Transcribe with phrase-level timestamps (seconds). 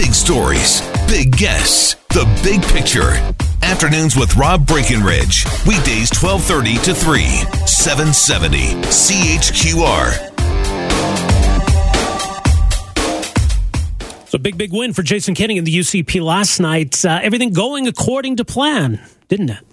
[0.00, 3.10] Big stories, big guests, the big picture.
[3.62, 5.44] Afternoons with Rob Breckenridge.
[5.66, 7.22] Weekdays 1230 to 3,
[7.66, 10.08] 770 CHQR.
[14.30, 17.04] So big, big win for Jason Kenney in the UCP last night.
[17.04, 19.66] Uh, everything going according to plan, didn't it?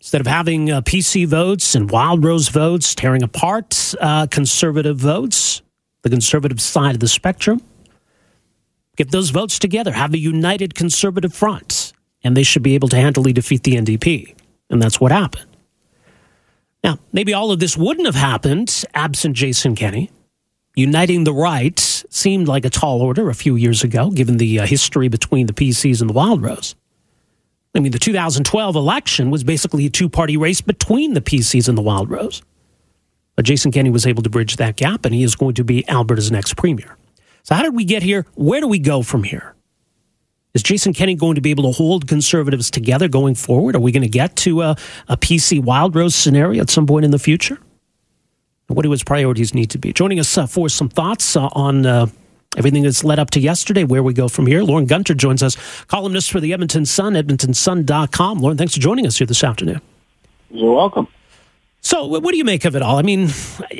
[0.00, 5.60] Instead of having uh, PC votes and Wildrose votes tearing apart uh, conservative votes,
[6.00, 7.60] the conservative side of the spectrum,
[9.00, 12.96] get those votes together, have a united conservative front, and they should be able to
[12.96, 14.34] handily defeat the NDP.
[14.68, 15.56] And that's what happened.
[16.84, 20.10] Now, maybe all of this wouldn't have happened absent Jason Kenney.
[20.76, 21.78] Uniting the right
[22.10, 25.54] seemed like a tall order a few years ago, given the uh, history between the
[25.54, 26.74] PCs and the Wildrose.
[27.74, 31.78] I mean, the 2012 election was basically a two party race between the PCs and
[31.78, 32.42] the Wildrose.
[33.34, 35.88] But Jason Kenney was able to bridge that gap, and he is going to be
[35.88, 36.98] Alberta's next premier.
[37.42, 38.26] So, how did we get here?
[38.34, 39.54] Where do we go from here?
[40.52, 43.76] Is Jason Kenney going to be able to hold conservatives together going forward?
[43.76, 44.76] Are we going to get to a,
[45.08, 47.58] a PC Wildrose scenario at some point in the future?
[48.74, 49.92] what do his priorities need to be?
[49.92, 52.06] Joining us uh, for some thoughts uh, on uh,
[52.56, 54.62] everything that's led up to yesterday, where we go from here.
[54.62, 58.38] Lorne Gunter joins us, columnist for the Edmonton Sun, edmontonsun.com.
[58.38, 59.80] Lorne, thanks for joining us here this afternoon.
[60.50, 61.08] You're welcome.
[61.82, 62.98] So, what do you make of it all?
[62.98, 63.30] I mean,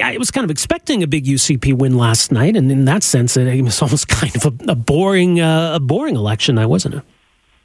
[0.02, 3.36] I was kind of expecting a big UCP win last night, and in that sense,
[3.36, 7.02] it was almost kind of a, a boring, uh, a boring election, I wasn't it?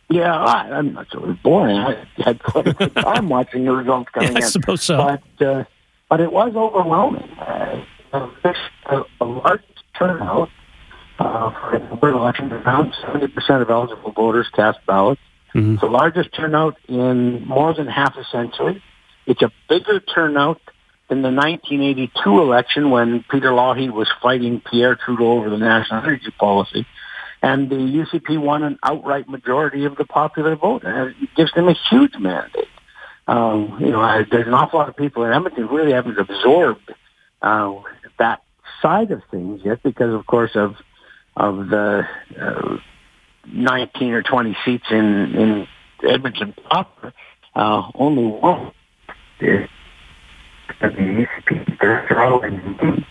[0.10, 1.78] Yeah, I, am not sure it was boring.
[1.78, 4.52] I had quite a good time watching the results coming yeah, I in.
[4.52, 4.98] suppose so.
[4.98, 5.64] But uh,
[6.10, 7.30] but it was overwhelming.
[7.40, 9.62] Uh, a, a large
[9.98, 10.50] turnout
[11.20, 11.52] uh,
[12.00, 12.52] for the election.
[12.52, 15.22] Around 70% of eligible voters cast ballots.
[15.54, 15.74] Mm-hmm.
[15.74, 18.84] It's the largest turnout in more than half a century.
[19.26, 20.62] It's a bigger turnout
[21.10, 26.32] than the 1982 election when Peter Lougheed was fighting Pierre Trudeau over the national energy
[26.40, 26.86] policy.
[27.42, 30.84] And the UCP won an outright majority of the popular vote.
[30.84, 32.68] And it gives them a huge mandate
[33.28, 36.94] um, you know, there's an awful lot of people in Edmonton who really haven't absorbed
[37.42, 37.74] uh,
[38.20, 38.44] that
[38.82, 40.76] side of things yet because, of course, of
[41.36, 42.08] of the
[42.40, 42.78] uh,
[43.48, 45.68] 19 or 20 seats in in
[46.08, 47.14] Edmonton proper.
[47.56, 48.72] Uh, only one
[49.40, 49.70] is
[50.82, 53.06] the UCP.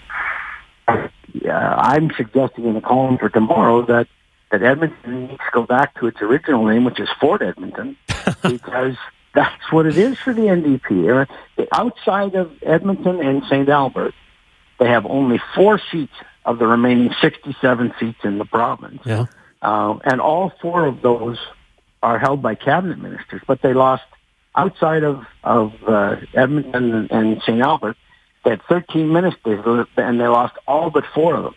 [0.87, 4.07] Uh, I'm suggesting in the column for tomorrow that
[4.51, 7.97] that Edmonton needs to go back to its original name, which is Fort Edmonton,
[8.43, 8.95] because
[9.35, 11.27] that's what it is for the NDP.
[11.73, 13.69] Outside of Edmonton and St.
[13.69, 14.15] Albert,
[14.79, 16.13] they have only four seats
[16.45, 19.01] of the remaining 67 seats in the province.
[19.05, 19.27] Yeah.
[19.61, 21.39] Uh, and all four of those
[22.03, 24.05] are held by cabinet ministers, but they lost
[24.55, 27.61] outside of, of uh, Edmonton and, and St.
[27.61, 27.97] Albert.
[28.45, 31.55] They had 13 ministers, and they lost all but four of them.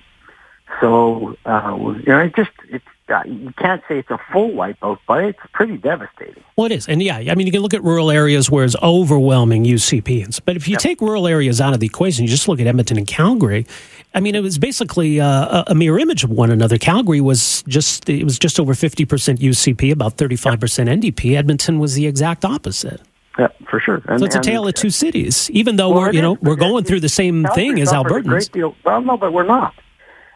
[0.80, 5.00] So, uh, you know, it just, it's, uh, you can't say it's a full wipeout,
[5.08, 6.44] but it's pretty devastating.
[6.56, 6.88] Well, it is.
[6.88, 10.42] And yeah, I mean, you can look at rural areas where it's overwhelming UCPs.
[10.44, 12.98] But if you take rural areas out of the equation, you just look at Edmonton
[12.98, 13.66] and Calgary.
[14.14, 16.78] I mean, it was basically uh, a mirror image of one another.
[16.78, 19.06] Calgary was just, it was just over 50%
[19.38, 21.38] UCP, about 35% NDP.
[21.38, 23.02] Edmonton was the exact opposite.
[23.38, 24.02] Yeah, for sure.
[24.08, 26.42] And, so it's a tale of two cities, even though well, we're, you know, is.
[26.42, 28.74] we're going through the same thing as Albertans.
[28.84, 29.76] Well, no, but we're not.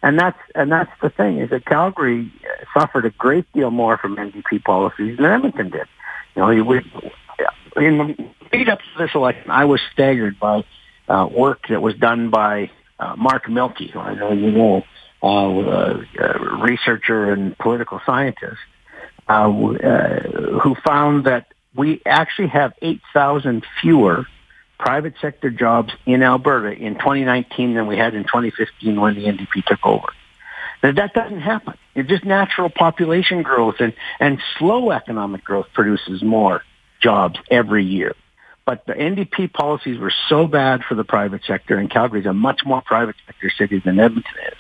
[0.04, 2.32] And that's and that's the thing is that Calgary
[2.74, 5.88] suffered a great deal more from NDP policies than Edmonton did.
[6.36, 6.50] You know,
[7.78, 10.64] in the lead up to this election, I was staggered by
[11.08, 12.70] uh, work that was done by
[13.00, 14.84] uh, Mark Milke, who I know you know,
[15.24, 18.58] uh, a researcher and political scientist,
[19.28, 20.20] uh, uh,
[20.60, 24.26] who found that we actually have 8,000 fewer
[24.80, 29.64] private sector jobs in Alberta in 2019 than we had in 2015 when the NDP
[29.66, 30.08] took over.
[30.82, 31.76] Now, that doesn't happen.
[31.96, 36.64] Just natural population growth and, and slow economic growth produces more
[37.02, 38.16] jobs every year.
[38.66, 42.34] But the NDP policies were so bad for the private sector, and Calgary is a
[42.34, 44.58] much more private sector city than Edmonton is,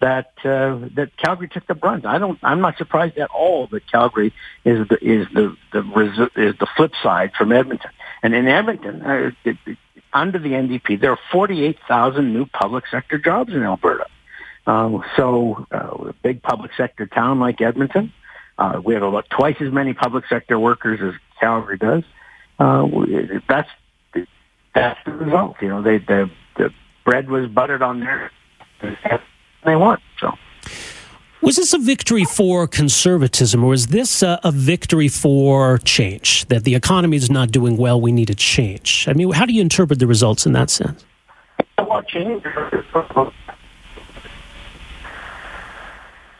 [0.00, 2.04] that uh, that Calgary took the brunt.
[2.04, 2.38] I don't.
[2.42, 4.34] I'm not surprised at all that Calgary
[4.64, 7.90] is the is the the is the flip side from Edmonton.
[8.22, 9.78] And in Edmonton, uh, it, it,
[10.12, 14.06] under the NDP, there are 48,000 new public sector jobs in Alberta.
[14.66, 18.12] Uh, so uh, a big public sector town like Edmonton,
[18.58, 22.02] uh, we have about twice as many public sector workers as Calgary does.
[22.58, 22.88] Uh,
[23.48, 23.68] that's
[24.74, 25.56] that's the result.
[25.60, 26.72] You know, they the the
[27.04, 28.30] bread was buttered on their
[29.64, 30.32] they want so.
[31.42, 36.46] Was this a victory for conservatism, or is this a, a, victory for change?
[36.46, 39.06] That the economy is not doing well, we need a change.
[39.06, 41.04] I mean, how do you interpret the results in that sense?
[42.08, 42.42] change.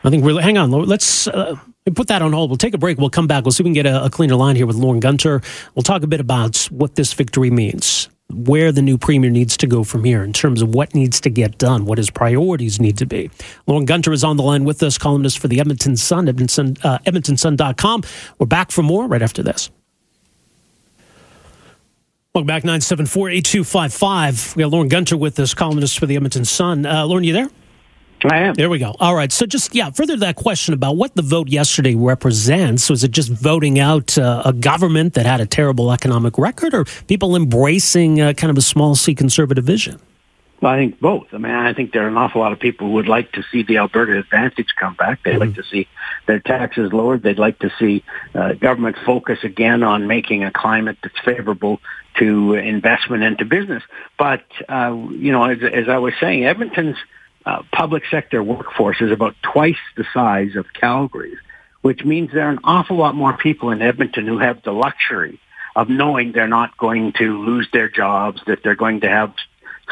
[0.07, 1.57] I think we're, hang on, let's uh,
[1.93, 2.49] put that on hold.
[2.49, 2.97] We'll take a break.
[2.97, 3.43] We'll come back.
[3.43, 5.41] We'll see if we can get a, a cleaner line here with Lorne Gunter.
[5.75, 9.67] We'll talk a bit about what this victory means, where the new premier needs to
[9.67, 12.97] go from here in terms of what needs to get done, what his priorities need
[12.99, 13.29] to be.
[13.67, 16.99] Lorne Gunter is on the line with us, columnist for the Edmonton Sun, Edmonton, uh,
[16.99, 18.03] EdmontonSun.com.
[18.39, 19.69] We're back for more right after this.
[22.33, 24.55] Welcome back, 974 8255.
[24.55, 26.85] We got Lorne Gunter with us, columnist for the Edmonton Sun.
[26.85, 27.49] Uh, Lorne, you there?
[28.31, 28.53] I am.
[28.53, 28.95] There we go.
[28.99, 29.31] All right.
[29.31, 33.11] So, just, yeah, further to that question about what the vote yesterday represents was it
[33.11, 38.21] just voting out uh, a government that had a terrible economic record or people embracing
[38.21, 39.99] uh, kind of a small c conservative vision?
[40.59, 41.27] Well, I think both.
[41.33, 43.43] I mean, I think there are an awful lot of people who would like to
[43.51, 45.21] see the Alberta Advantage come back.
[45.23, 45.41] They'd mm-hmm.
[45.41, 45.87] like to see
[46.25, 47.21] their taxes lowered.
[47.21, 48.03] They'd like to see
[48.33, 51.79] uh, government focus again on making a climate that's favorable
[52.15, 53.83] to investment and to business.
[54.17, 56.97] But, uh, you know, as, as I was saying, Edmonton's
[57.47, 61.37] uh, public sector workforce is about twice the size of Calgary's,
[61.81, 65.39] which means there are an awful lot more people in Edmonton who have the luxury
[65.73, 69.33] of knowing they're not going to lose their jobs, that they're going to have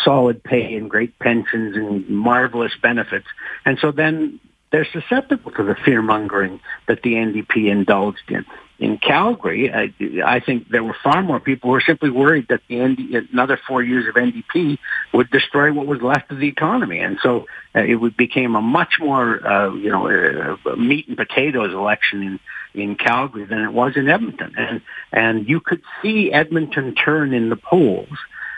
[0.03, 3.27] solid pay and great pensions and marvelous benefits.
[3.63, 4.41] And so then
[4.73, 6.59] they're susceptible to the fear mongering
[6.89, 8.45] that the NDP indulged in.
[8.77, 9.93] In Calgary, I,
[10.25, 13.57] I think there were far more people who were simply worried that the ND, another
[13.67, 14.77] four years of NDP
[15.13, 18.61] would destroy what was left of the economy, and so uh, it would, became a
[18.61, 22.39] much more, uh, you know, uh, meat and potatoes election in
[22.75, 24.81] in Calgary than it was in Edmonton, and
[25.11, 28.17] and you could see Edmonton turn in the polls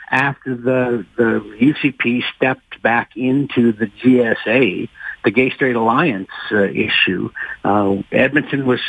[0.09, 4.89] after the the UCP stepped back into the GSA,
[5.23, 7.29] the Gay Straight Alliance uh, issue.
[7.63, 8.79] Uh, Edmonton was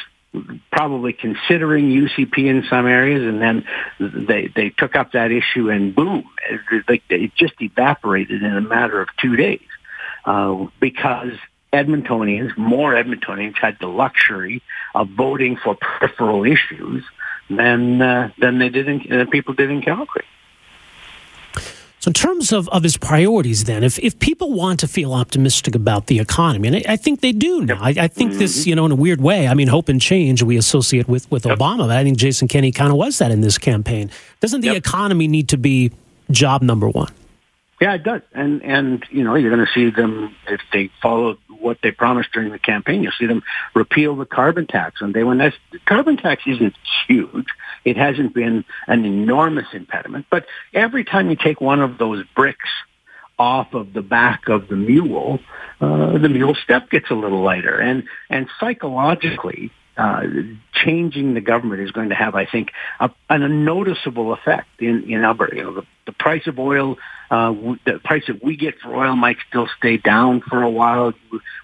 [0.70, 3.64] probably considering UCP in some areas, and then
[3.98, 6.28] they they took up that issue, and boom,
[6.88, 9.60] it, it just evaporated in a matter of two days
[10.24, 11.32] uh, because
[11.72, 14.62] Edmontonians, more Edmontonians, had the luxury
[14.94, 17.04] of voting for peripheral issues
[17.50, 20.24] than uh, than they did in, than people did in Calgary.
[22.00, 25.74] So, in terms of, of his priorities, then, if, if people want to feel optimistic
[25.74, 28.38] about the economy, and I, I think they do now, I, I think mm-hmm.
[28.38, 31.28] this, you know, in a weird way, I mean, hope and change we associate with,
[31.30, 31.58] with yep.
[31.58, 34.10] Obama, but I think Jason Kenney kind of was that in this campaign.
[34.40, 34.76] Doesn't the yep.
[34.76, 35.90] economy need to be
[36.30, 37.12] job number one?
[37.80, 38.22] Yeah, it does.
[38.32, 42.32] And, and you know, you're going to see them, if they follow what they promised
[42.32, 43.42] during the campaign, you'll see them
[43.74, 45.00] repeal the carbon tax.
[45.00, 46.74] And they, when that's, the carbon tax isn't
[47.06, 47.46] huge.
[47.84, 50.26] It hasn't been an enormous impediment.
[50.28, 52.68] But every time you take one of those bricks
[53.38, 55.38] off of the back of the mule,
[55.80, 57.78] uh, the mule step gets a little lighter.
[57.78, 60.22] And, and psychologically, uh,
[60.72, 65.24] changing the government is going to have, I think, a, a noticeable effect in, in
[65.24, 65.56] Alberta.
[65.56, 66.98] You know, the, the price of oil,
[67.32, 67.52] uh,
[67.84, 71.14] the price that we get for oil might still stay down for a while.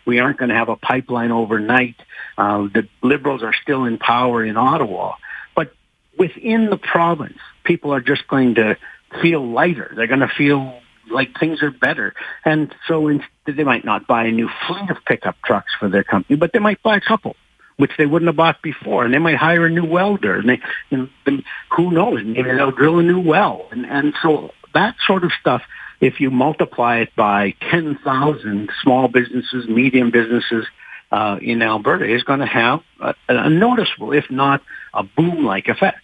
[0.04, 1.94] We aren't going to have a pipeline overnight.
[2.36, 5.14] Uh, the Liberals are still in power in Ottawa.
[5.54, 5.72] But
[6.18, 8.76] within the province, people are just going to
[9.22, 9.92] feel lighter.
[9.94, 12.14] They're going to feel like things are better.
[12.44, 16.02] And so instead, they might not buy a new fleet of pickup trucks for their
[16.02, 17.36] company, but they might buy a couple
[17.76, 19.04] which they wouldn't have bought before.
[19.04, 20.36] And they might hire a new welder.
[20.36, 20.60] And they,
[20.90, 21.38] you know,
[21.70, 22.22] who knows?
[22.24, 23.66] Maybe they'll drill a new well.
[23.70, 25.62] And, and so that sort of stuff,
[26.00, 30.66] if you multiply it by 10,000 small businesses, medium businesses
[31.10, 34.62] uh, in Alberta, is going to have a, a noticeable, if not
[34.92, 35.98] a boom-like effect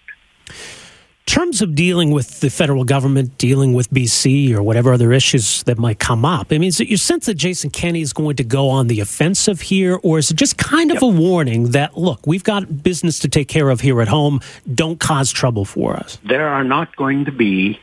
[1.26, 5.78] terms of dealing with the federal government, dealing with BC or whatever other issues that
[5.78, 8.44] might come up, I mean, is it your sense that Jason Kenney is going to
[8.44, 11.02] go on the offensive here, or is it just kind of yep.
[11.02, 14.40] a warning that, look, we've got business to take care of here at home,
[14.74, 16.18] don't cause trouble for us?
[16.24, 17.78] There are not going to be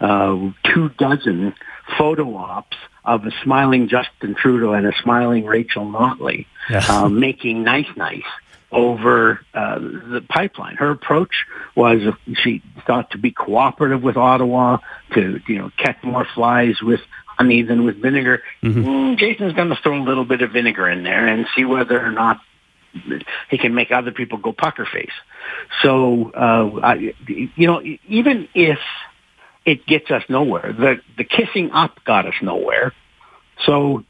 [0.00, 1.54] uh, two dozen
[1.98, 6.84] photo ops of a smiling Justin Trudeau and a smiling Rachel Notley yeah.
[6.88, 8.22] uh, making nice nice
[8.72, 10.76] over uh, the pipeline.
[10.76, 11.44] Her approach
[11.76, 12.00] was
[12.42, 14.78] she thought to be cooperative with Ottawa,
[15.14, 18.42] to you know catch more flies with honey than with vinegar.
[18.62, 18.82] Mm-hmm.
[18.82, 22.00] Mm, Jason's going to throw a little bit of vinegar in there and see whether
[22.04, 22.40] or not
[23.50, 25.12] he can make other people go pucker face.
[25.82, 28.78] So uh, I, you know, even if
[29.64, 32.92] it gets us nowhere, the the kissing up got us nowhere.
[33.66, 34.04] So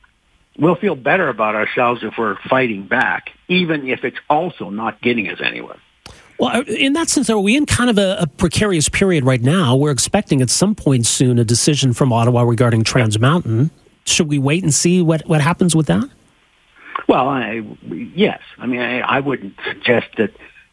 [0.59, 5.29] we'll feel better about ourselves if we're fighting back, even if it's also not getting
[5.29, 5.77] us anywhere.
[6.39, 9.41] Well, uh, in that sense, are we in kind of a, a, precarious period right
[9.41, 9.77] now?
[9.77, 13.71] We're expecting at some point soon a decision from Ottawa regarding Trans Mountain.
[14.07, 16.09] Should we wait and see what, what happens with that?
[17.07, 17.63] Well, I,
[18.15, 18.41] yes.
[18.59, 20.33] I mean, I, I wouldn't suggest that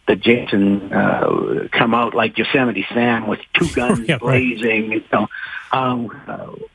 [0.10, 4.92] that Jason uh, come out like Yosemite Sam with two guns yeah, blazing.
[4.92, 5.28] You know,
[5.72, 6.10] um,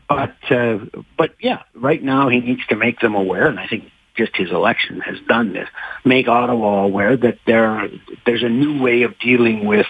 [0.09, 0.79] but uh,
[1.17, 4.51] but yeah, right now he needs to make them aware, and I think just his
[4.51, 5.69] election has done this,
[6.05, 7.89] make Ottawa aware that there
[8.27, 9.87] there's a new way of dealing with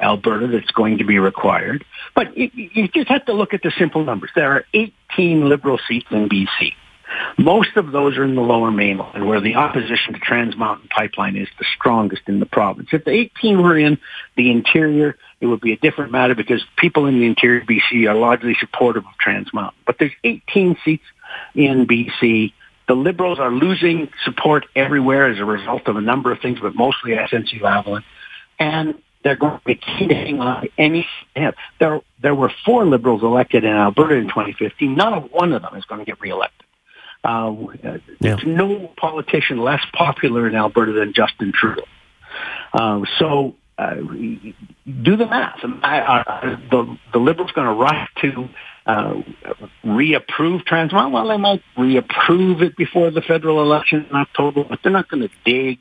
[0.00, 1.84] Alberta that's going to be required.
[2.14, 4.30] But you, you just have to look at the simple numbers.
[4.34, 6.74] There are 18 Liberal seats in BC.
[7.38, 11.36] Most of those are in the lower mainland where the opposition to Trans Mountain Pipeline
[11.36, 12.88] is the strongest in the province.
[12.92, 13.98] If the 18 were in
[14.36, 18.08] the interior, it would be a different matter because people in the interior of BC
[18.08, 19.78] are largely supportive of Trans Mountain.
[19.86, 21.04] But there's 18 seats
[21.54, 22.52] in BC.
[22.88, 26.74] The Liberals are losing support everywhere as a result of a number of things, but
[26.74, 28.02] mostly SNC Lavalin.
[28.58, 31.06] And they're going to be keen to hang on any
[31.80, 34.94] There, there were four Liberals elected in Alberta in 2015.
[34.94, 36.55] Not one of them is going to get reelected.
[37.26, 37.96] Uh, yeah.
[38.20, 41.82] There's no politician less popular in Alberta than Justin Trudeau.
[42.72, 45.58] Uh, so uh, do the math.
[45.82, 48.48] I, I, the, the Liberals going to rush to
[48.86, 49.22] uh,
[49.82, 51.12] reapprove Trans Mountain.
[51.12, 55.28] Well, they might reapprove it before the federal election in October, but they're not going
[55.28, 55.78] to dig.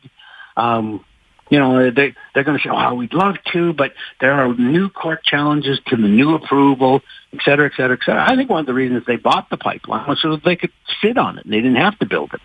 [0.57, 1.05] Um,
[1.49, 4.89] you know, they, they're going to say, oh, we'd love to, but there are new
[4.89, 7.01] court challenges to the new approval,
[7.33, 8.25] et cetera, et cetera, et cetera.
[8.27, 10.71] I think one of the reasons they bought the pipeline was so that they could
[11.01, 11.45] sit on it.
[11.45, 12.41] and They didn't have to build it.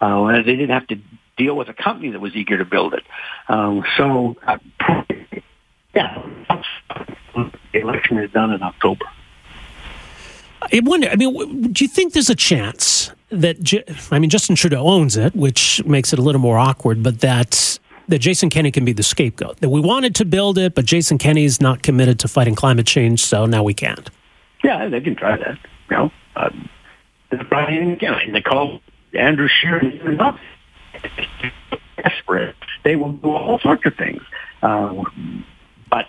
[0.00, 0.98] Uh, they didn't have to
[1.36, 3.02] deal with a company that was eager to build it.
[3.48, 4.58] Um, so, uh,
[5.94, 6.22] yeah,
[7.34, 9.06] the election is done in October.
[10.62, 11.08] I wonder.
[11.08, 13.56] I mean, do you think there's a chance that
[14.10, 17.78] I mean Justin Trudeau owns it, which makes it a little more awkward, but that
[18.08, 19.58] that Jason Kenney can be the scapegoat.
[19.60, 22.86] That we wanted to build it, but Jason Kenney is not committed to fighting climate
[22.86, 24.10] change, so now we can't.
[24.62, 25.58] Yeah, they can try that.
[25.90, 26.50] You know, uh,
[27.48, 28.80] Brian again, they call
[29.12, 29.48] Andrew
[30.04, 30.38] not
[31.96, 32.56] desperate.
[32.82, 34.22] They will do all sorts of things.
[34.62, 35.02] Uh,
[35.90, 36.06] but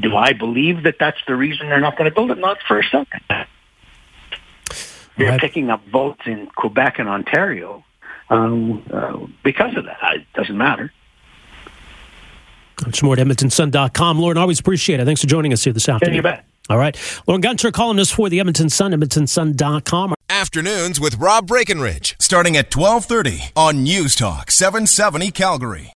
[0.00, 2.38] do I believe that that's the reason they're not going to build it?
[2.38, 3.22] Not for a second.
[5.16, 5.40] They're right.
[5.40, 7.84] picking up votes in Quebec and Ontario
[8.30, 9.98] um, uh, because of that.
[10.14, 10.92] It doesn't matter.
[12.86, 14.18] It's more at EdmontonSun.com.
[14.18, 15.04] Lorne, always appreciate it.
[15.04, 16.14] Thanks for joining us here this afternoon.
[16.14, 16.44] Yeah, you bet.
[16.70, 16.96] All right.
[17.26, 20.14] Lorne Gunter, columnist for the Edmonton Sun, EdmontonSun.com.
[20.28, 25.90] Afternoons with Rob Breckenridge, starting at 1230 on News Talk 770 Calgary.